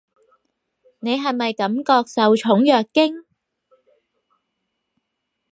[0.99, 3.23] 你係咪感覺受寵若驚？